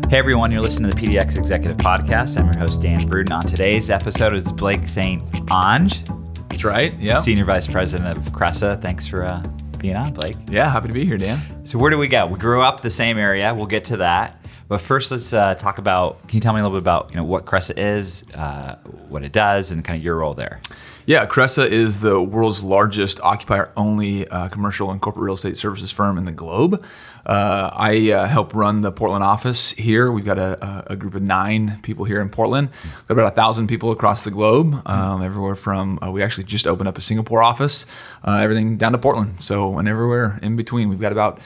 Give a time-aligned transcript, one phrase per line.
[0.09, 2.41] Hey everyone, you're listening to the PDX Executive Podcast.
[2.41, 3.33] I'm your host, Dan Bruden.
[3.33, 5.23] On today's episode is Blake St.
[5.52, 6.02] Ange.
[6.48, 6.95] That's right.
[6.98, 7.19] Yeah.
[7.19, 8.80] Senior Vice President of Cressa.
[8.80, 9.43] Thanks for uh,
[9.79, 10.37] being on, Blake.
[10.48, 11.66] Yeah, happy to be here, Dan.
[11.66, 12.27] So where do we go?
[12.27, 13.55] We grew up the same area.
[13.55, 14.47] We'll get to that.
[14.69, 16.27] But first, let's uh, talk about.
[16.27, 18.77] Can you tell me a little bit about you know what Cressa is, uh,
[19.09, 20.60] what it does, and kind of your role there?
[21.07, 26.18] Yeah, Cressa is the world's largest occupier-only uh, commercial and corporate real estate services firm
[26.18, 26.85] in the globe.
[27.24, 30.10] Uh, I uh, help run the Portland office here.
[30.10, 32.71] We've got a, a, group of nine people here in Portland.
[32.82, 36.45] We've got about a thousand people across the globe, um, everywhere from uh, we actually
[36.45, 37.87] just opened up a Singapore office,
[38.24, 39.45] uh, everything down to Portland.
[39.45, 41.40] So and everywhere in between, we've got about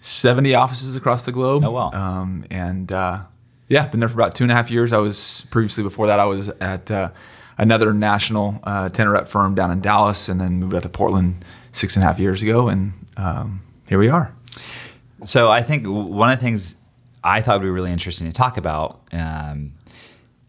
[0.00, 1.62] 70 offices across the globe.
[1.64, 1.92] Oh wow!
[1.92, 3.22] Um, and uh,
[3.68, 4.92] yeah, been there for about two and a half years.
[4.92, 7.10] I was previously before that I was at uh,
[7.58, 11.44] another national uh, tenant rep firm down in Dallas, and then moved out to Portland
[11.72, 14.34] six and a half years ago, and um, here we are.
[15.24, 16.76] So I think one of the things
[17.22, 19.72] I thought would be really interesting to talk about, um,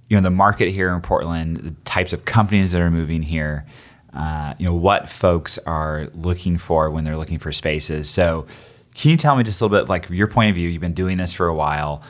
[0.10, 3.66] you know, the market here in Portland, the types of companies that are moving here,
[4.14, 8.10] uh, you know, what folks are looking for when they're looking for spaces.
[8.10, 8.46] So
[8.94, 10.70] can you tell me just a little bit, like your point of view?
[10.70, 12.02] You've been doing this for a while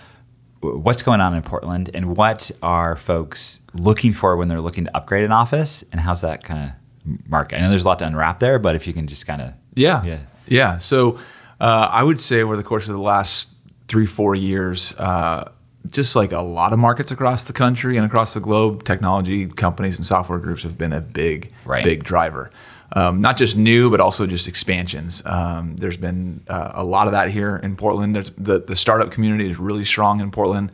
[0.73, 4.97] what's going on in Portland and what are folks looking for when they're looking to
[4.97, 6.71] upgrade an office and how's that kind
[7.05, 7.57] of market?
[7.57, 9.53] I know there's a lot to unwrap there, but if you can just kind of
[9.75, 10.77] yeah yeah yeah.
[10.77, 11.19] So
[11.59, 13.49] uh, I would say over the course of the last
[13.87, 14.93] three four years.
[14.97, 15.51] Uh,
[15.91, 19.97] just like a lot of markets across the country and across the globe, technology companies
[19.97, 21.83] and software groups have been a big, right.
[21.83, 22.49] big driver
[22.95, 25.21] um, not just new, but also just expansions.
[25.25, 28.15] Um, there's been uh, a lot of that here in Portland.
[28.15, 30.71] There's, the, the startup community is really strong in Portland.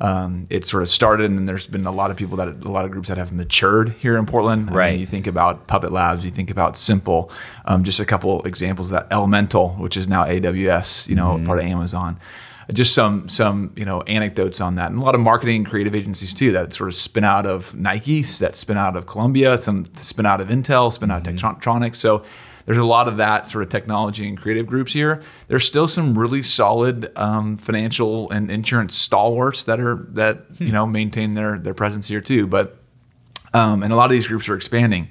[0.00, 2.70] Um, it sort of started, and then there's been a lot of people that a
[2.70, 4.72] lot of groups that have matured here in Portland.
[4.72, 4.88] Right.
[4.88, 7.32] I mean, you think about Puppet Labs, you think about Simple.
[7.64, 11.44] Um, just a couple examples that Elemental, which is now AWS, you know, mm-hmm.
[11.44, 12.18] part of Amazon
[12.72, 15.94] just some some you know anecdotes on that, and a lot of marketing and creative
[15.94, 19.86] agencies too that sort of spin out of Nike, that spin out of Columbia, some
[19.96, 21.46] spin out of Intel, spin out of mm-hmm.
[21.46, 21.96] Tektronix.
[21.96, 22.24] So
[22.66, 25.22] there's a lot of that sort of technology and creative groups here.
[25.46, 30.64] There's still some really solid um, financial and insurance stalwarts that are that hmm.
[30.64, 32.46] you know maintain their their presence here too.
[32.46, 32.76] But
[33.54, 35.08] um, and a lot of these groups are expanding.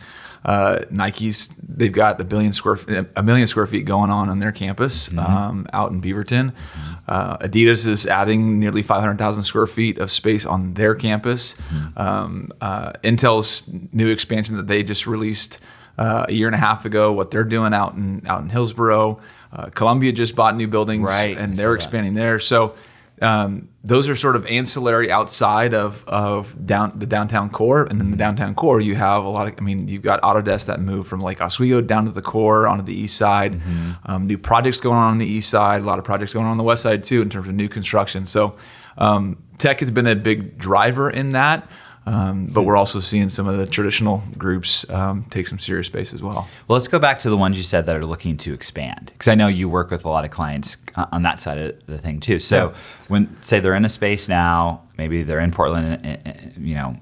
[0.48, 2.80] Uh, Nike's they've got a billion square
[3.18, 5.20] a million square feet going on on their campus mm-hmm.
[5.20, 6.54] um, out in Beaverton.
[6.54, 6.94] Mm-hmm.
[7.06, 11.56] Uh, Adidas is adding nearly 500,000 square feet of space on their campus.
[11.56, 12.00] Mm-hmm.
[12.00, 15.60] Um, uh, Intel's new expansion that they just released
[15.98, 19.20] uh, a year and a half ago, what they're doing out in out in Hillsboro.
[19.52, 22.40] Uh, Columbia just bought new buildings, right, and they're expanding there.
[22.40, 22.76] So
[23.22, 28.12] um, those are sort of ancillary outside of, of down the downtown core, and then
[28.12, 29.56] the downtown core you have a lot of.
[29.58, 32.84] I mean, you've got Autodesk that moved from Lake Oswego down to the core onto
[32.84, 33.54] the east side.
[33.54, 33.92] Mm-hmm.
[34.06, 36.52] Um, new projects going on on the east side, a lot of projects going on
[36.52, 38.28] on the west side too in terms of new construction.
[38.28, 38.56] So
[38.98, 41.70] um, tech has been a big driver in that.
[42.08, 46.14] Um, but we're also seeing some of the traditional groups um, take some serious space
[46.14, 46.48] as well.
[46.68, 49.28] Well, let's go back to the ones you said that are looking to expand, because
[49.28, 52.22] I know you work with a lot of clients on that side of the thing
[52.22, 52.40] too.
[52.40, 52.76] So, yeah.
[53.10, 56.96] when say they're in a space now, maybe they're in Portland, eh, eh, you know,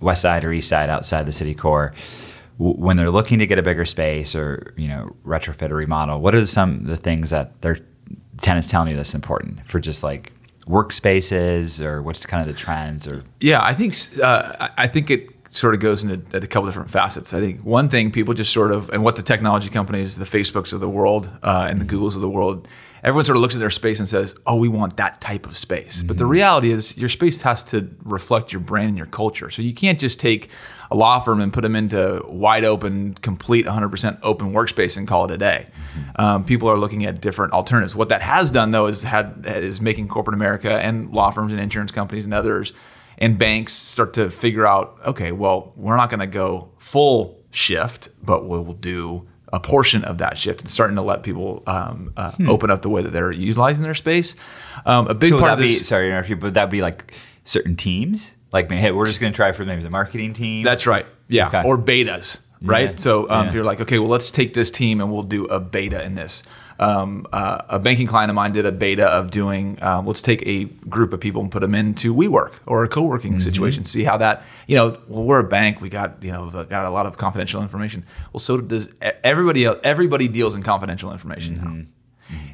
[0.00, 1.92] west side or east side, outside the city core.
[2.58, 6.36] When they're looking to get a bigger space or you know retrofit or remodel, what
[6.36, 7.78] are some of the things that their
[8.40, 10.32] tenants telling you that's important for just like
[10.66, 13.24] workspaces or what's kind of the trends or?
[13.40, 17.34] Yeah i think uh, i think it sort of goes into a couple different facets.
[17.34, 20.72] I think one thing people just sort of and what the technology companies the facebooks
[20.72, 22.66] of the world uh, and the googles of the world
[23.02, 25.56] everyone sort of looks at their space and says oh we want that type of
[25.56, 26.08] space mm-hmm.
[26.08, 26.32] but the mm-hmm.
[26.32, 29.98] reality is your space has to reflect your brand and your culture so you can't
[29.98, 30.48] just take
[30.92, 35.24] a law firm and put them into wide open, complete 100% open workspace and call
[35.24, 35.66] it a day.
[35.70, 36.20] Mm-hmm.
[36.20, 37.96] Um, people are looking at different alternatives.
[37.96, 41.60] What that has done though is had is making corporate America and law firms and
[41.60, 42.74] insurance companies and others
[43.18, 48.08] and banks start to figure out, okay, well, we're not going to go full shift,
[48.22, 52.32] but we'll do a portion of that shift and starting to let people um, uh,
[52.48, 54.34] open up the way that they're utilizing their space.
[54.86, 55.86] Um, a big So part of be this.
[55.88, 57.12] sorry to interrupt you, but would that be like
[57.44, 58.32] certain teams?
[58.52, 60.64] Like, hey, we're just going to try for maybe the marketing team.
[60.64, 61.06] That's right.
[61.28, 61.48] Yeah.
[61.48, 61.62] Okay.
[61.64, 62.90] Or betas, right?
[62.90, 62.96] Yeah.
[62.96, 63.52] So um, Yeah.
[63.54, 66.42] you're like, okay, well, let's take this team and we'll do a beta in this.
[66.78, 70.42] Um, uh, a banking client of mine did a beta of doing, um, let's take
[70.46, 73.40] a group of people and put them into WeWork or a co-working Mm-hmm.
[73.40, 76.86] situation, see how that, you know, well, we're a bank, we got, you know, got
[76.86, 78.04] a lot of confidential information.
[78.32, 78.88] Well, so does
[79.22, 81.78] everybody else, everybody deals in confidential information Mm-hmm.
[81.78, 81.86] now.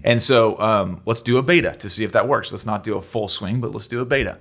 [0.03, 2.51] And so um, let's do a beta to see if that works.
[2.51, 4.39] Let's not do a full swing, but let's do a beta.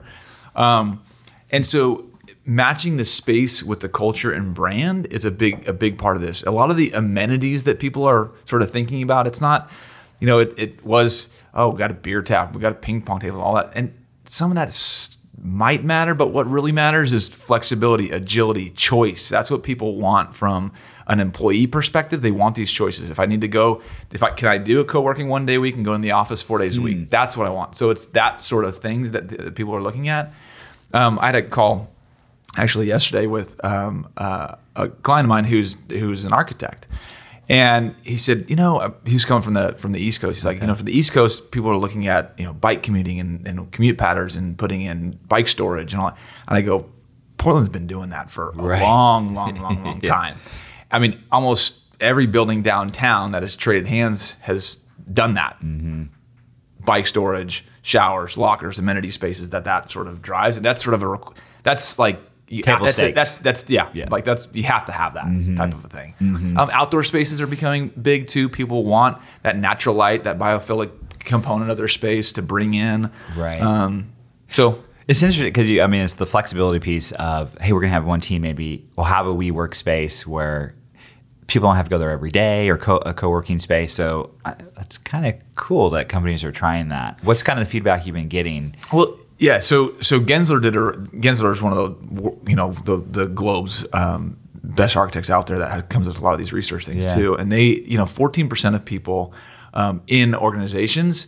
[0.56, 1.03] Um,
[1.51, 2.06] and so
[2.47, 6.21] matching the space with the culture and brand is a big a big part of
[6.21, 6.44] this.
[6.44, 9.69] A lot of the amenities that people are sort of thinking about, it's not,
[10.19, 13.01] you know, it, it was, oh, we got a beer tap, we got a ping
[13.01, 13.71] pong table, all that.
[13.75, 13.94] And
[14.25, 19.29] some of that might matter, but what really matters is flexibility, agility, choice.
[19.29, 20.71] That's what people want from
[21.05, 22.21] an employee perspective.
[22.21, 23.09] They want these choices.
[23.09, 25.59] If I need to go, if I can I do a co-working one day a
[25.59, 27.75] week and go in the office four days a week, that's what I want.
[27.75, 30.33] So it's that sort of things that, that people are looking at.
[30.93, 31.91] Um, I had a call
[32.57, 36.88] actually yesterday with um, uh, a client of mine who's who's an architect,
[37.50, 40.36] and he said, you know, uh, he's coming from the from the East Coast.
[40.38, 42.83] He's like, you know, for the East Coast, people are looking at you know bike
[42.83, 46.09] commuting and, and commute patterns and putting in bike storage and all.
[46.09, 46.18] that.
[46.48, 46.89] And I go,
[47.38, 48.81] Portland's been doing that for a Right.
[48.81, 50.10] long, long, long, long Yeah.
[50.10, 50.38] time.
[50.92, 54.80] I mean, almost every building downtown that has traded hands has
[55.13, 55.57] done that
[56.86, 61.03] bike storage, showers, lockers, amenity spaces that that sort of drives, and that's sort of
[61.03, 61.18] a
[61.63, 63.15] that's like you, Table that's, stakes.
[63.15, 64.07] that's that's yeah, Yeah.
[64.09, 65.25] like that's you have to have that
[65.57, 66.13] type of a thing.
[66.21, 68.47] Um, outdoor spaces are becoming big too.
[68.49, 73.11] People want that natural light, that biophilic component of their space to bring in.
[73.35, 73.61] Right.
[73.61, 74.13] Um,
[74.49, 77.91] so It's interesting because you, I mean, it's the flexibility piece of, hey, we're going
[77.91, 80.73] to have one team, maybe we'll have a WeWork space where
[81.47, 83.93] people don't have to go there every day or co- a co-working space.
[83.93, 87.19] So I, that's kind of cool that companies are trying that.
[87.23, 88.75] What's kind of the feedback you've been getting?
[88.93, 89.60] Well, yeah.
[89.60, 93.86] So so Gensler did a Gensler is one of the you know the the globe's
[93.94, 97.16] um, best architects out there that comes with a lot of these research things Yeah.
[97.16, 97.36] too.
[97.36, 99.34] And they you know 14 percent of people
[99.74, 101.28] um, in organizations.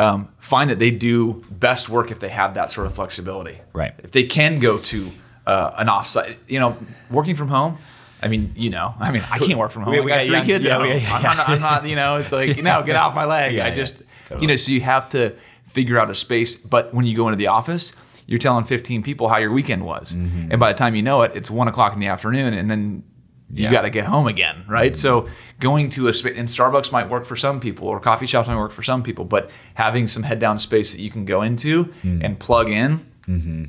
[0.00, 3.58] Um, find that they do best work if they have that sort of flexibility.
[3.72, 3.94] Right.
[3.98, 5.10] If they can go to
[5.44, 6.76] uh, an offsite, you know,
[7.10, 7.78] working from home.
[8.22, 9.94] I mean, you know, I mean, I can't work from home.
[9.94, 11.00] We- we got got three young- kids yeah, at home.
[11.02, 11.14] yeah.
[11.16, 13.58] I'm, not, I'm not, you know, it's like, you know, get off my leg.
[13.58, 13.96] I just,
[14.28, 14.42] Totally.
[14.42, 15.34] you know, so you have to
[15.70, 16.54] figure out a space.
[16.56, 17.92] But when you go into the office,
[18.26, 20.50] you're telling 15 people how your weekend was, Mm-hmm.
[20.50, 23.02] and by the time you know it, it's one o'clock in the afternoon, and then
[23.50, 23.68] you Yeah.
[23.68, 23.72] Mm-hmm.
[23.74, 24.94] got to get home again, right?
[24.94, 25.26] So
[25.60, 28.56] going to a space, and Starbucks might work for some people, or coffee shops might
[28.58, 31.86] work for some people, but having some head down space that you can go into
[32.04, 32.22] Mm.
[32.24, 33.64] and plug in, Mm-hmm.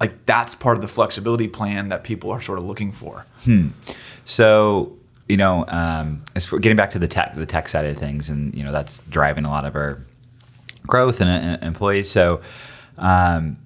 [0.00, 3.24] like that's part of the flexibility plan that people are sort of looking for.
[4.24, 4.96] So,
[5.28, 8.28] you know, um, as for getting back to the tech, the tech side of things,
[8.28, 10.04] and you know, that's driving a lot of our
[10.86, 12.10] growth and employees.
[12.10, 12.40] So,
[12.98, 13.56] um,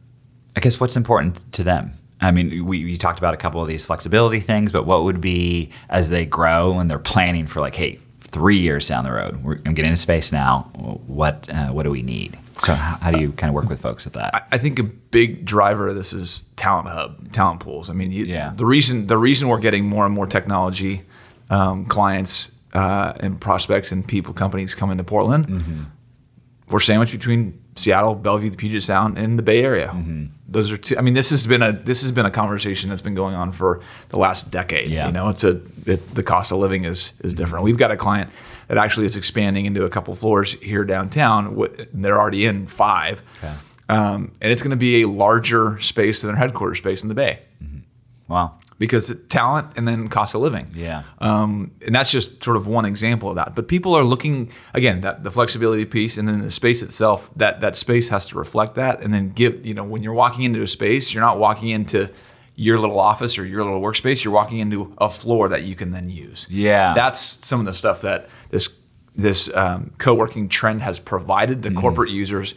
[0.56, 1.92] I guess what's important to them?
[2.20, 5.20] I mean, we you talked about a couple of these flexibility things, but what would
[5.20, 9.42] be as they grow and they're planning for like, hey, three years down the road,
[9.44, 10.70] we're, I'm getting into space now.
[11.06, 12.38] What uh, what do we need?
[12.58, 14.34] So, how, how do you kind of work with folks at that?
[14.34, 17.90] I- I think a big driver of this is talent hub, talent pools.
[17.90, 18.52] I mean, you, Yeah.
[18.56, 21.02] the reason the reason we're getting more and more technology
[21.50, 25.82] um, clients uh, and prospects and people companies coming to Portland, Mm-hmm.
[26.68, 29.88] We're sandwiched between Seattle, Bellevue, the Puget Sound, and the Bay Area.
[29.88, 30.26] Mm-hmm.
[30.48, 30.96] Those are two.
[30.96, 33.52] I mean, this has been a this has been a conversation that's been going on
[33.52, 34.90] for the last decade.
[34.90, 35.06] Yeah.
[35.06, 37.64] You know, it's a it, the cost of living is is different.
[37.64, 38.30] We've got a client
[38.68, 41.68] that actually is expanding into a couple floors here downtown.
[41.92, 43.22] They're already in five.
[43.38, 43.54] Okay.
[43.88, 47.14] Um, and it's going to be a larger space than their headquarters space in the
[47.14, 47.40] Bay
[48.28, 48.58] Wow.
[48.78, 50.70] Because talent and then cost of living.
[50.74, 51.04] Yeah.
[51.18, 53.54] Um, and that's just sort of one example of that.
[53.54, 57.30] But people are looking again that the flexibility piece and then the space itself.
[57.36, 60.44] That that space has to reflect that, and then give you know when you're walking
[60.44, 62.10] into a space, you're not walking into
[62.58, 64.24] your little office or your little workspace.
[64.24, 66.46] You're walking into a floor that you can then use.
[66.50, 66.94] Yeah.
[66.94, 68.74] That's some of the stuff that this
[69.14, 71.74] this um, co-working trend has provided Mm-hmm.
[71.74, 72.54] the corporate users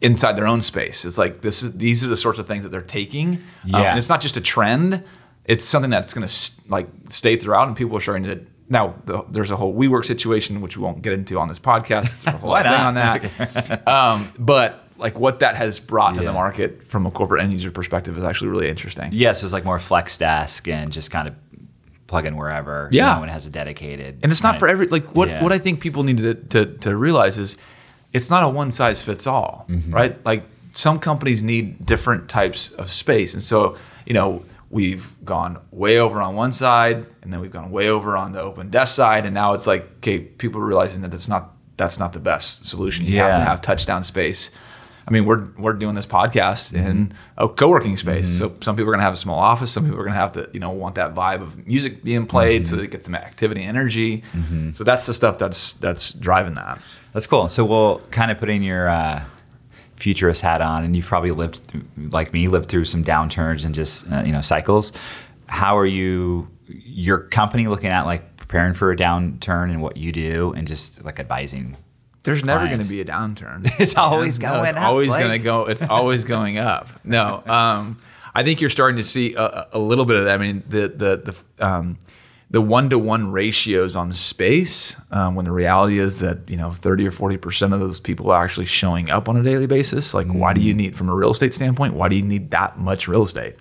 [0.00, 1.04] inside their own space.
[1.04, 3.28] It's like this is these are the sorts of things that they're taking.
[3.36, 3.80] Um, Yeah.
[3.90, 5.04] and it's not just a trend.
[5.44, 8.46] It's something that's going to like stay throughout, and people are starting to.
[8.68, 12.22] Now, the, there's a whole WeWork situation, which we won't get into on this podcast.
[12.22, 12.86] There's a whole Why thing not?
[12.86, 13.88] on that.
[13.88, 17.70] um, but like what that has brought to the market from a corporate end user
[17.70, 19.10] perspective is actually really interesting.
[19.12, 21.34] Yes, it's like more flex desk and just kind of
[22.06, 22.88] plug in wherever.
[22.92, 23.10] Yeah.
[23.10, 24.20] You know, and it has a dedicated.
[24.22, 25.42] and it's not for every like what Yeah.
[25.42, 27.56] what I think people need to, to to realize is
[28.12, 29.92] it's not a one size fits all, Mm-hmm.
[29.92, 30.24] right?
[30.24, 35.98] Like some companies need different types of space, and so you know we've gone way
[35.98, 39.24] over on one side, and then we've gone way over on the open desk side,
[39.24, 42.64] and now it's like okay, people are realizing that it's not that's not the best
[42.64, 43.06] solution.
[43.06, 44.50] You have to have touchdown space.
[45.06, 46.86] I mean, we're we're doing this podcast mm-hmm.
[46.86, 48.38] in a co-working space, mm-hmm.
[48.38, 49.70] so some people are gonna have a small office.
[49.70, 52.62] Some people are gonna have to, you know, want that vibe of music being played,
[52.62, 52.74] mm-hmm.
[52.74, 54.22] so they get some activity, energy.
[54.74, 56.80] So that's the stuff that's that's driving that.
[57.12, 57.48] That's cool.
[57.48, 59.22] So we'll kind of put in your uh,
[60.02, 63.74] futurist hat on, and you've probably lived through, like me, lived through some downturns and
[63.74, 64.92] just uh, you know cycles.
[65.46, 70.10] How are you, your company, looking at like preparing for a downturn and what you
[70.12, 71.76] do, and just like advising?
[72.24, 73.68] There's never going to be a downturn.
[73.80, 75.20] It's always No, going it's up, Always Blake.
[75.20, 75.66] going to go.
[75.66, 76.88] It's always going up.
[77.04, 77.98] No, um,
[78.34, 80.34] I think you're starting to see a, a little bit of that.
[80.34, 81.98] I mean, the the the um,
[82.52, 84.94] the one to one ratios on space.
[85.10, 88.30] Um, when the reality is that you know 30 or 40 percent of those people
[88.30, 90.14] are actually showing up on a daily basis.
[90.14, 92.78] Like, why do you need, from a real estate standpoint, why do you need that
[92.78, 93.56] much real estate?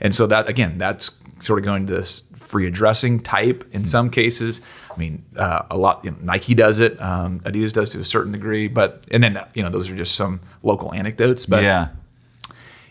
[0.00, 4.10] And so that again, that's sort of going to this free addressing type in some
[4.10, 4.60] cases.
[4.94, 6.04] I mean, uh, a lot.
[6.04, 7.00] You know, Nike does it.
[7.00, 10.14] Um, Adidas does to a certain degree, but and then you know those are just
[10.14, 11.46] some local anecdotes.
[11.46, 11.88] But yeah,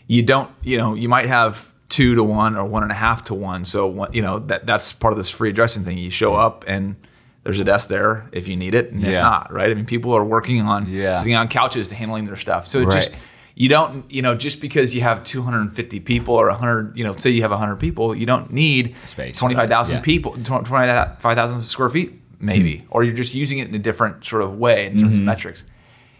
[0.06, 0.50] you don't.
[0.62, 3.64] You know, you might have two to one or one and a half to one.
[3.64, 5.98] So you know that that's part of this free addressing thing.
[5.98, 6.96] You show up and
[7.44, 9.70] there's a desk there if you need it, and if not, right?
[9.70, 11.18] I mean, people are working on Yeah.
[11.18, 12.68] sitting on couches to handling their stuff.
[12.68, 12.92] So Right.
[12.92, 13.14] just
[13.58, 17.30] you don't you know just because you have 250 people or 100 you know say
[17.30, 20.00] you have 100 people you don't need Space 25,000 yeah.
[20.00, 22.86] people 25,000 square feet maybe hmm.
[22.90, 25.24] or you're just using it in a different sort of way in terms of mm-hmm.
[25.24, 25.64] metrics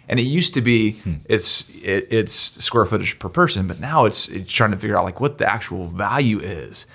[0.08, 4.28] and it used to be it's it, it's square footage per person but now it's
[4.28, 6.86] it's trying to figure out like what the actual value is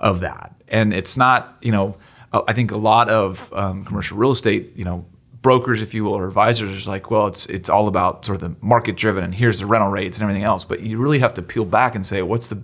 [0.00, 1.96] of that and it's not you know
[2.32, 5.06] uh, I think a lot of um, commercial real estate you know
[5.46, 8.50] brokers, if you will, or advisors are like, well, it's it's all about sort of
[8.50, 10.64] the market driven, and here's the rental rates and everything else.
[10.64, 12.60] But you really have to peel back and say, what's the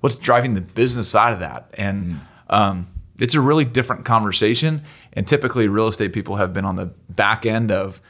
[0.00, 1.72] what's driving the business side of that?
[1.74, 2.20] And
[2.50, 2.88] um,
[3.20, 4.82] it's a really different conversation.
[5.12, 8.00] And typically, real estate people have been on the back end of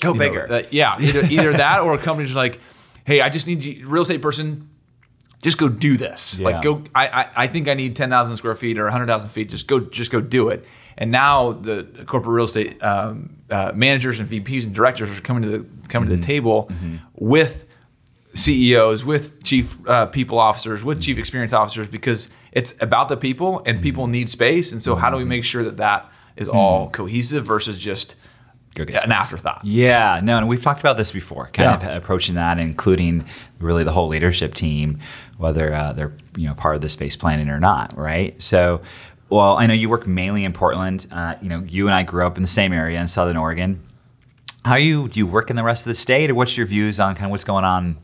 [0.00, 0.46] Go you know, bigger.
[0.48, 2.60] that- yeah, either, either that or a company's like,
[3.04, 4.68] hey, I just need you, real estate person.
[5.40, 6.36] Just go do this.
[6.38, 6.44] Yeah.
[6.48, 6.82] Like go.
[6.96, 9.50] I, I I think I need ten thousand square feet or hundred thousand feet.
[9.50, 9.78] Just go.
[9.78, 10.64] Just go do it.
[10.96, 15.44] And now the corporate real estate um, uh, managers and VPs and directors are coming
[15.44, 16.68] to the coming to the table
[17.14, 17.66] with
[18.34, 23.62] CEOs, with chief uh, people officers, with chief experience officers, because it's about the people
[23.66, 24.72] and people need space.
[24.72, 28.14] And so, how do we make sure that that is all cohesive versus just
[28.78, 29.60] Go get an afterthought?
[29.64, 31.90] Yeah, no, and we've talked about this before, kind Yeah.
[31.90, 33.24] of approaching that, including
[33.58, 35.00] really the whole leadership team,
[35.36, 38.40] whether uh, they're you know part of the space planning or not, right?
[38.40, 38.80] So,
[39.30, 41.06] well, I know you work mainly in Portland.
[41.10, 43.82] Uh, you know, you and I grew up in the same area in Southern Oregon.
[44.64, 45.08] How are you?
[45.08, 47.26] Do you work in the rest of the state, or what's your views on kind
[47.26, 47.96] of what's going on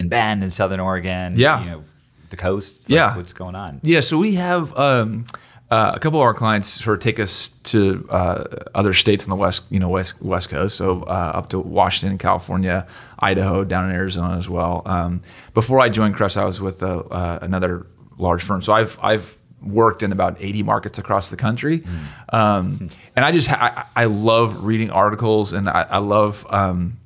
[0.00, 1.34] in Bend in Southern Oregon?
[1.36, 1.60] Yeah.
[1.62, 1.84] you know,
[2.30, 2.82] the coast.
[2.88, 3.16] Like, Yeah.
[3.16, 3.80] what's going on?
[3.82, 5.26] Yeah, so we have um,
[5.70, 8.44] uh, a couple of our clients sort of take us to uh,
[8.74, 10.76] other states on the west, you know, west west coast.
[10.76, 12.86] So uh, up to Washington, California,
[13.18, 14.82] Idaho, down in Arizona as well.
[14.86, 15.22] Um,
[15.52, 18.62] before I joined Cressa, I was with uh, uh, another large firm.
[18.62, 21.84] So I've I've worked in about 80 markets across the country,
[22.32, 26.46] um, and I just ha- I, I love reading articles and I, I love.
[26.48, 26.98] Um,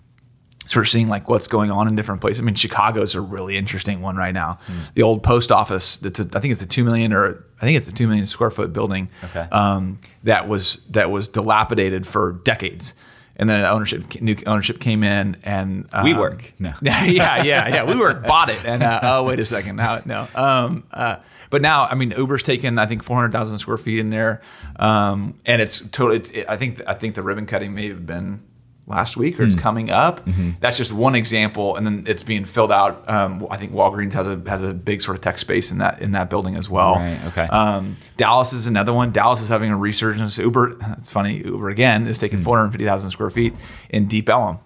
[0.68, 2.40] sort of seeing like what's going on in different places.
[2.40, 4.58] I mean, Chicago's a really interesting one right now.
[4.66, 4.78] Hmm.
[4.94, 5.98] The old post office.
[5.98, 8.26] That's a, I think it's a two million or I think it's a two million
[8.26, 9.08] square foot building.
[9.22, 9.46] Okay.
[9.52, 12.94] Um, that was that was dilapidated for decades.
[13.34, 16.52] And then ownership, new ownership came in, and um, WeWork.
[16.58, 16.74] No.
[16.82, 17.86] yeah, yeah, yeah.
[17.86, 20.28] WeWork bought it, and uh, oh, wait a second, now no.
[20.34, 21.16] Um, uh,
[21.48, 24.42] but now, I mean, Uber's taken, I think, four hundred thousand square feet in there,
[24.76, 26.18] um, and it's totally.
[26.40, 28.42] It, I think I think the ribbon cutting may have been
[28.86, 30.26] last week or it's coming up.
[30.60, 33.08] That's just one example, and then it's being filled out.
[33.08, 36.00] Um, I think Walgreens has a has a big sort of tech space in that
[36.02, 36.96] in that building as well.
[36.96, 37.44] Right, okay.
[37.46, 39.12] Um, Dallas is another one.
[39.12, 40.36] Dallas is having a resurgence.
[40.38, 41.38] Uber, it's funny.
[41.44, 43.54] Uber again is taking four hundred fifty thousand square feet
[43.90, 44.58] in Deep Ellum.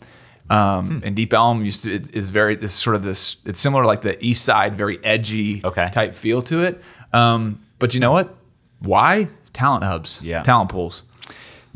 [0.49, 3.37] Um, And Deep Ellum used to it is very this sort of this.
[3.45, 5.91] It's similar like the East Side, very edgy Okay.
[5.93, 6.81] type feel to it.
[7.13, 8.35] Um, but you know what?
[8.79, 10.21] Why talent hubs?
[10.23, 10.43] Yeah.
[10.43, 11.03] talent pools.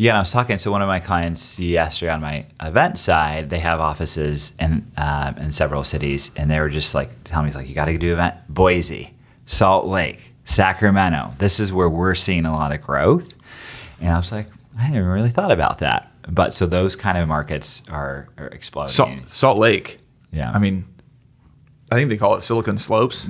[0.01, 3.51] Yeah, and I was talking to one of my clients yesterday on my event side.
[3.51, 7.53] They have offices in um, in several cities, and they were just like telling me,
[7.53, 9.13] like, you got to do event Boise,
[9.45, 11.35] Salt Lake, Sacramento.
[11.37, 13.35] This is where we're seeing a lot of growth.
[14.01, 14.47] And I was like,
[14.79, 16.11] I never really thought about that.
[16.27, 18.95] But so those kind of markets are, are exploding.
[18.95, 19.99] Salt, Salt Lake.
[20.33, 20.51] Yeah.
[20.51, 20.87] I mean,
[21.93, 23.29] I think they call it Silicon Slopes.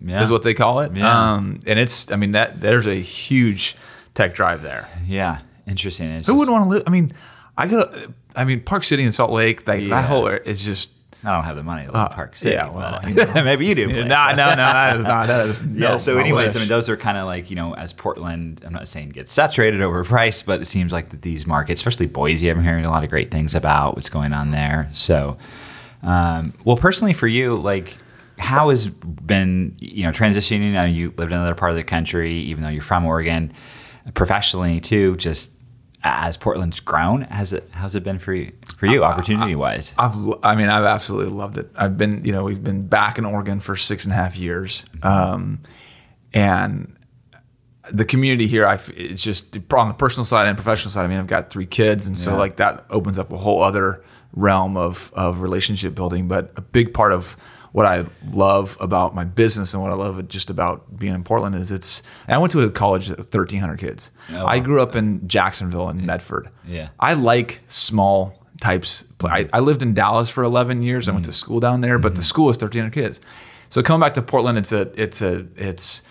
[0.00, 0.22] yeah.
[0.22, 0.96] Is what they call it.
[0.96, 1.32] Yeah.
[1.34, 2.10] Um, and it's.
[2.10, 3.76] I mean that there's a huge
[4.14, 4.88] tech drive there.
[5.06, 6.08] yeah, interesting.
[6.10, 6.82] It's Who just- wouldn't want to live?
[6.86, 7.12] I mean,
[7.56, 7.88] I go.
[8.36, 9.66] I mean, Park City and Salt Lake.
[9.66, 9.88] Like Yeah.
[10.00, 10.90] that whole is just.
[11.24, 12.54] I don't have the money to live in Park City.
[12.54, 13.42] yeah, well, but, you know.
[13.44, 13.86] maybe you do.
[13.92, 15.26] no, no, no, that is not.
[15.26, 15.88] That is Yeah.
[15.88, 16.54] no, so, anyways.
[16.54, 18.62] I mean, those are kind of like you know, as Portland.
[18.64, 22.48] I'm not saying gets saturated, overpriced, but it seems like that these markets, especially Boise,
[22.48, 24.88] I'm hearing a lot of great things about what's going on there.
[24.92, 25.36] So,
[26.04, 27.98] um, well, personally for you, like,
[28.38, 30.68] how has been you know transitioning?
[30.70, 33.52] I know you lived in another part of the country, even though you're from Oregon.
[34.14, 35.50] Professionally too, just
[36.04, 38.52] as Portland's grown, has it how's it been for you?
[38.76, 39.92] For you, opportunity wise?
[39.98, 40.14] I've,
[40.44, 41.68] I mean, I've absolutely loved it.
[41.74, 44.84] I've been, you know, we've been back in Oregon for six and a half years,
[45.02, 45.60] um,
[46.32, 46.94] and
[47.90, 51.04] the community here, I, it's just on the personal side and professional side.
[51.04, 52.38] I mean, I've got three kids, and so Yeah.
[52.38, 56.28] like that opens up a whole other realm of of relationship building.
[56.28, 57.36] But a big part of
[57.72, 61.54] what I love about my business and what I love just about being in Portland
[61.54, 62.02] is it's.
[62.26, 64.10] I went to a college of 1,300 kids.
[64.32, 66.50] Oh, I grew up in Jacksonville and Medford.
[66.66, 66.88] Yeah.
[66.98, 69.04] I like small types.
[69.22, 71.08] I, I lived in Dallas for 11 years.
[71.08, 71.36] I went to mm-hmm.
[71.36, 72.24] school down there, but the mm-hmm.
[72.24, 73.20] school is 1,300 kids.
[73.68, 76.02] So coming back to Portland, it's a, it's a, it's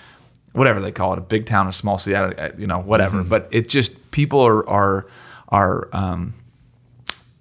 [0.53, 3.19] whatever they call it, a big town, a small city, you know, whatever.
[3.19, 3.29] Mm-hmm.
[3.29, 5.07] But it just people are are
[5.49, 5.89] are.
[5.93, 6.33] Um,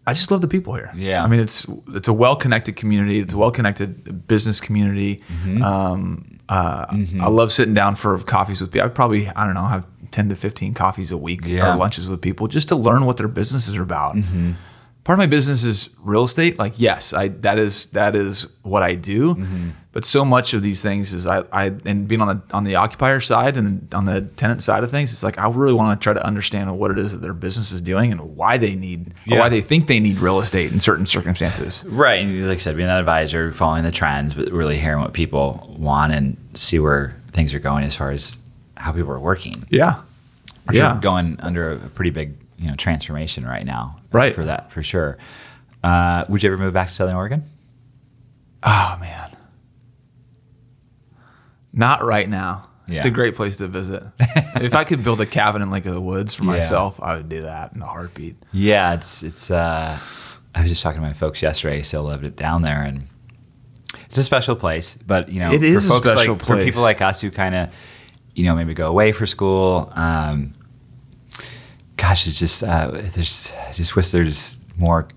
[0.07, 0.93] I just love the people here.
[0.95, 1.25] Yeah.
[1.25, 3.19] I mean, it's it's a well connected community.
[3.21, 5.21] It's a well connected business community.
[5.43, 5.63] Mm-hmm.
[5.63, 6.87] Um, uh,
[7.21, 8.87] I love sitting down for coffees with people.
[8.87, 11.75] I probably I don't know have ten to fifteen coffees a week Yeah.
[11.75, 14.15] or lunches with people just to learn what their businesses are about.
[14.15, 14.53] Mm-hmm.
[15.07, 16.59] Part of my business is real estate.
[16.59, 19.37] Like yes, I that is that is what I do.
[19.37, 19.69] Mm-hmm.
[19.93, 22.75] But so much of these things is I, I and being on the on the
[22.75, 26.03] occupier side and on the tenant side of things, it's like I really want to
[26.03, 29.11] try to understand what it is that their business is doing and why they need
[29.11, 29.39] or Yeah.
[29.39, 31.85] why they think they need real estate in certain circumstances.
[31.87, 32.21] Right.
[32.23, 35.73] And like I said, being that advisor, following the trends, but really hearing what people
[35.79, 38.37] want and see where things are going as far as
[38.77, 39.67] how people are working.
[39.71, 40.01] Yeah.
[40.65, 40.99] Which are Yeah.
[41.01, 44.01] going under a pretty big, you know, transformation right now.
[44.13, 44.35] Right.
[44.35, 45.19] For that, for sure.
[45.85, 47.45] Uh, would you ever move back to Southern Oregon?
[48.63, 49.37] Oh man.
[51.73, 52.69] Not right now.
[52.89, 54.05] It's a great place to visit.
[54.21, 56.51] if I could build a cabin in Lake of the Woods for Yeah.
[56.51, 58.37] myself, I would do that in a heartbeat.
[58.53, 59.51] Yeah, it's it's.
[59.51, 59.99] Uh,
[60.55, 61.83] I was just talking to my folks yesterday.
[61.83, 63.09] Still lived it down there, and
[64.05, 64.97] it's a special place.
[65.05, 67.31] But you know, It is a for folks special like for people like us who
[67.33, 67.71] kind of,
[68.37, 69.93] you know, maybe go away for school.
[69.97, 70.55] Um,
[71.97, 73.51] gosh, it's just uh, there's.
[73.69, 75.09] I just wish there's more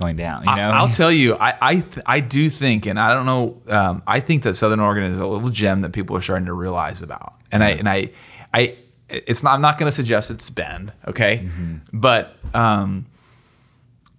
[0.00, 0.40] going down.
[0.44, 3.26] You know, I, will tell you, I I, th- I do think, and I don't
[3.26, 6.46] know, um, I think that Southern Oregon is a little gem that people are starting
[6.46, 7.34] to realize about.
[7.52, 8.10] And I and I
[8.52, 8.76] I
[9.08, 9.54] it's not.
[9.54, 11.76] I'm not going to suggest it's Bend, okay, Mm-hmm.
[11.98, 13.06] but um,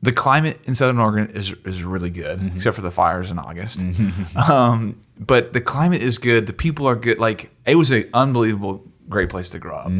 [0.01, 2.55] the climate in Southern Oregon is is really good, Mm-hmm.
[2.57, 3.81] except for the fires in August.
[4.49, 6.45] Um, but the climate is good.
[6.45, 7.19] The people are good.
[7.19, 9.91] Like it was an unbelievable, great place to grow up.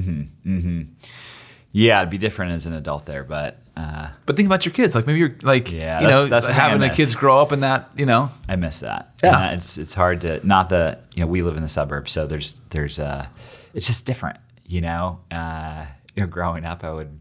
[1.77, 4.95] Yeah, it'd be different as an adult there, but uh, But think about your kids.
[4.95, 7.89] Like maybe you're like Yeah, you know that's having the kids grow up in that
[7.97, 8.31] you know.
[8.47, 9.13] I miss that.
[9.21, 9.37] Yeah.
[9.49, 12.27] And it's it's hard to not the you know we live in the suburbs, so
[12.27, 13.25] there's there's uh
[13.73, 14.37] it's just different.
[14.65, 15.85] You know, uh,
[16.15, 17.19] you know, growing up, I would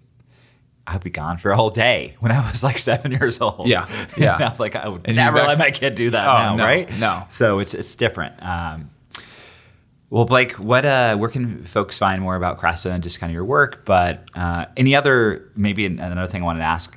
[0.87, 3.67] I'd be gone for a whole day when I was like seven years old.
[3.67, 4.55] Yeah, yeah.
[4.59, 6.89] Like I would And never let my kid do that Oh, now, no, right?
[7.01, 7.27] no.
[7.31, 8.41] So it's it's different.
[8.41, 8.91] Um,
[10.15, 13.35] well, Blake, what uh, where can folks find more about Cressa and just kind of
[13.35, 13.85] your work?
[13.85, 16.97] But uh, any other maybe another thing I wanted to ask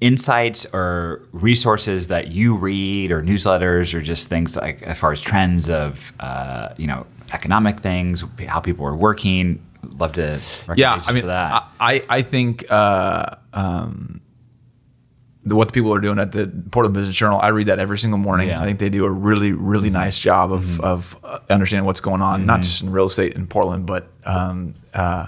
[0.00, 5.20] insights or resources that you read or newsletters or just things like as far as
[5.20, 9.64] trends of uh, you know economic things how people are working
[10.00, 10.40] love to
[10.74, 14.20] yeah i mean for that I, I think uh, um,
[15.44, 17.98] the, what the people are doing at the portland business journal i read that every
[17.98, 18.48] single morning.
[18.48, 18.60] Yeah.
[18.60, 22.20] i think they do a really really nice job of, of uh, understanding what's going
[22.22, 25.26] on not just in real estate in portland but um, uh,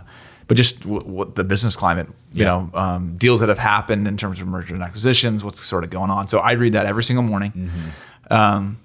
[0.48, 2.46] but just w- what the business climate you Yeah.
[2.46, 5.90] know um, deals that have happened in terms of mergers and acquisitions what's sort of
[5.90, 6.28] going on.
[6.28, 7.70] So i read that every single morning.
[8.30, 8.78] Um,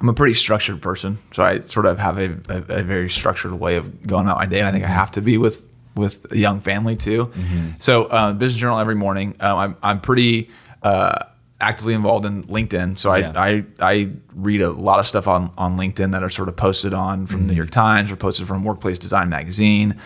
[0.00, 3.52] I'm a pretty structured person, so I sort of have a, a, a very structured
[3.52, 5.64] way of going about my day, and I think I have to be with
[5.94, 7.30] with a young family too.
[7.78, 9.36] So, uh, business journal every morning.
[9.40, 10.50] Um, I'm I'm pretty
[10.82, 11.24] uh,
[11.60, 13.32] actively involved in LinkedIn, so I, Yeah.
[13.36, 16.92] I I read a lot of stuff on on LinkedIn that are sort of posted
[16.94, 20.00] on from New York Times or posted from Workplace Design magazine.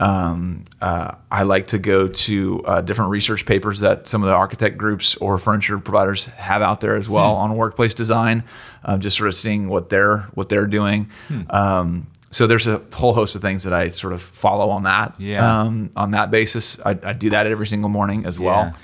[0.00, 4.34] Um, uh, I like to go to uh, different research papers that some of the
[4.34, 8.42] architect groups or furniture providers have out there as well on workplace design.
[8.84, 11.10] Um, just sort of seeing what they're what they're doing.
[11.48, 15.14] Um, so there's a whole host of things that I sort of follow on that
[15.20, 15.60] Yeah.
[15.62, 16.78] um, on that basis.
[16.84, 18.74] I, I do that every single morning as well.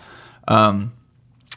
[0.49, 0.67] Yeah.
[0.69, 0.93] Um,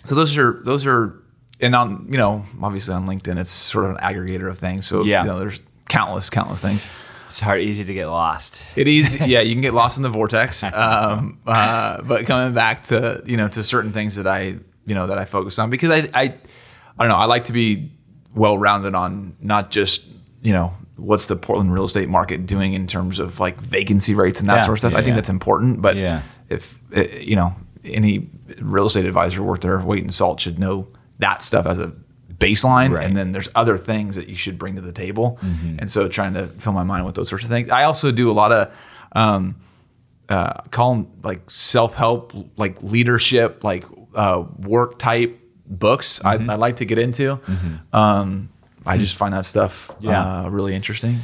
[0.06, 1.22] so those are those are
[1.62, 4.88] and on you know obviously on LinkedIn it's sort of an aggregator of things.
[4.88, 5.22] So Yeah.
[5.22, 6.86] you know there's countless countless things.
[7.30, 9.42] it's hard easy to get lost It is, yeah.
[9.42, 13.48] You can get lost in the vortex, um, uh, but coming back to you know
[13.50, 17.00] to certain things that I you know that I focus on because I I, I
[17.00, 17.16] don't know.
[17.18, 17.92] I like to be
[18.36, 20.06] well rounded on not just
[20.42, 24.39] you know what's the Portland real estate market doing in terms of like vacancy rates
[24.39, 24.92] and that Yeah, sort of stuff.
[24.94, 25.16] yeah, I think yeah.
[25.16, 25.98] that's important, but
[26.50, 28.30] if uh, you know any
[28.62, 30.88] real estate advisor worth their weight in salt should know
[31.20, 31.92] that stuff as a
[32.38, 33.06] baseline, Right.
[33.06, 35.38] and then there's other things that you should bring to the table.
[35.42, 35.80] Mm-hmm.
[35.80, 37.70] And so trying to fill my mind with those sorts of things.
[37.70, 38.74] I also do a lot of
[39.13, 39.56] um,
[40.30, 43.86] uh, call them like self help, like leadership, like
[44.16, 46.20] uh, work type books.
[46.24, 46.50] Mm-hmm.
[46.50, 47.39] I, I like to get into.
[47.92, 48.50] Um,
[48.86, 50.43] I just find that stuff Yeah.
[50.46, 51.19] uh, really interesting.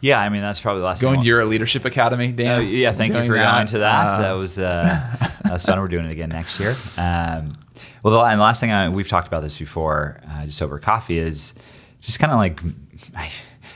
[0.00, 2.58] Yeah, I mean that's probably the last Going to your leadership academy, Dan.
[2.58, 4.06] Oh, yeah, thank you for going to that.
[4.06, 4.82] uh, that was uh,
[5.44, 5.80] that was fun.
[5.80, 6.74] We're doing it again next year.
[6.96, 7.56] Um,
[8.02, 10.80] well, the, and the last thing I, we've talked about this before, uh, just over
[10.80, 11.54] coffee, is
[12.00, 12.60] just kind of like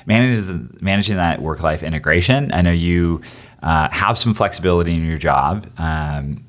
[0.04, 2.52] managing managing that work life integration.
[2.52, 3.22] I know you
[3.62, 5.68] uh, have some flexibility in your job.
[5.78, 6.44] Um,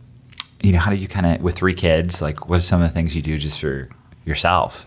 [0.64, 2.20] you know, how do you kind of with three kids?
[2.20, 3.90] Like, what are some of the things you do just for
[4.26, 4.87] yourself?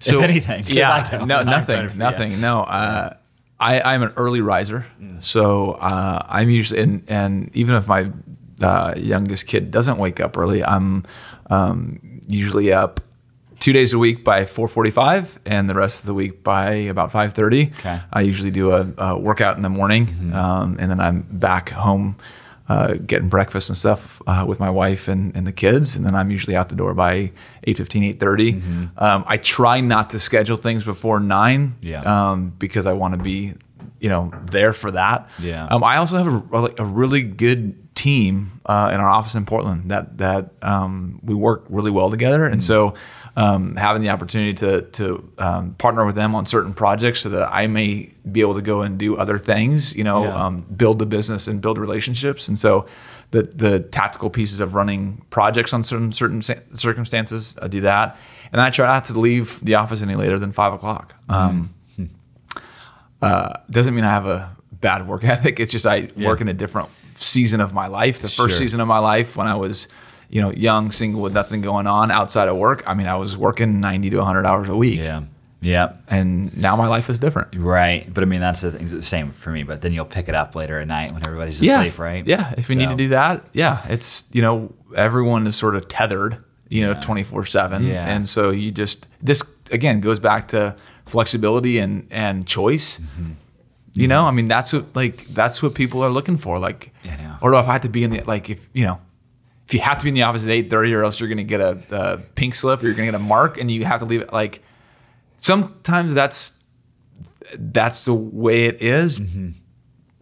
[0.00, 2.40] So, if anything, yeah, no, nothing, nothing.
[2.40, 3.16] No, uh,
[3.60, 4.86] I, I'm an early riser,
[5.20, 8.10] so uh, I'm usually, and, and even if my
[8.60, 11.04] uh, youngest kid doesn't wake up early, I'm
[11.50, 13.00] um, usually up
[13.60, 17.72] two days a week by 4:45, and the rest of the week by about 5:30.
[17.78, 18.00] Okay.
[18.12, 20.34] I usually do a, a workout in the morning, Mm-hmm.
[20.34, 22.16] um, and then I'm back home.
[22.66, 26.14] Uh, getting breakfast and stuff uh, with my wife and, and the kids, and then
[26.14, 27.30] I'm usually out the door by
[27.66, 28.18] 8.15, 8.30.
[28.18, 28.84] Mm-hmm.
[29.04, 32.00] Um, I try not to schedule things before 9 Yeah.
[32.30, 33.52] um, because I want to be,
[34.00, 35.28] you know, there for that.
[35.38, 35.66] Yeah.
[35.66, 39.90] Um, I also have a, a really good team uh, in our office in Portland
[39.90, 42.94] that that um, we work really well together, and so
[43.36, 47.48] um, having the opportunity to to um, partner with them on certain projects so that
[47.52, 50.44] I may be able to go and do other things, you know, Yeah.
[50.46, 52.86] um, build the business and build relationships, and so.
[53.30, 56.40] The, the tactical pieces of running projects on certain certain
[56.76, 58.16] circumstances, I do that,
[58.52, 61.14] and I try not to leave the office any later than five o'clock.
[61.28, 61.74] Um,
[63.20, 65.58] uh, doesn't mean I have a bad work ethic.
[65.58, 66.28] It's just I Yeah.
[66.28, 68.20] work in a different season of my life.
[68.20, 68.58] The first Sure.
[68.58, 69.88] season of my life when I was,
[70.34, 72.82] you know, young, single with nothing going on outside of work.
[72.86, 74.98] I mean, I was working 90 to 100 hours a week.
[74.98, 75.22] Yeah,
[75.60, 75.96] yeah.
[76.08, 77.54] And now my life is different.
[77.56, 79.62] Right, but I mean that's the, thing, the same for me.
[79.62, 81.78] But then you'll pick it up later at night when everybody's Yeah.
[81.80, 82.26] asleep, right?
[82.26, 82.52] Yeah.
[82.58, 83.86] If you need to do that, yeah.
[83.88, 87.00] It's, you know, everyone is sort of tethered, you know, Yeah.
[87.00, 87.84] 24 7.
[87.86, 88.04] Yeah.
[88.04, 90.74] And so you just, this again goes back to
[91.06, 92.98] flexibility and, and choice.
[92.98, 93.32] Mm-hmm.
[93.96, 96.58] You know, I mean, that's what, like, that's what people are looking for.
[96.58, 98.98] Like, Yeah, or if I had to be in the, like, if, you know,
[99.66, 101.44] if you have to be in the office at 8.30 or else you're going to
[101.44, 104.00] get a, a pink slip or you're going to get a mark and you have
[104.00, 104.62] to leave it, like,
[105.38, 106.62] sometimes that's,
[107.56, 109.50] that's the way it is, Mm-hmm.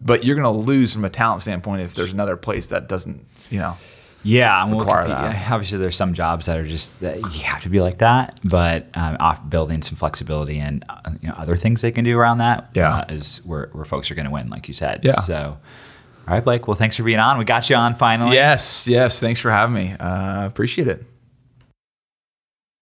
[0.01, 3.25] but you're going to lose from a talent standpoint if there's another place that doesn't,
[3.49, 3.77] you know.
[4.25, 5.51] Yeah, we'll require compete- that.
[5.51, 8.87] Obviously, there's some jobs that are just that you have to be like that, but
[8.93, 12.37] um, off building some flexibility and uh, you know other things they can do around
[12.37, 12.99] that Yeah.
[12.99, 15.01] uh, is where, where folks are going to win, like you said.
[15.03, 15.19] Yeah.
[15.19, 15.57] So,
[16.27, 16.67] all right, Blake.
[16.67, 17.37] Well, thanks for being on.
[17.37, 18.35] We got you on finally.
[18.35, 19.19] Yes, yes.
[19.19, 19.91] Thanks for having me.
[19.91, 21.05] Uh, appreciate it.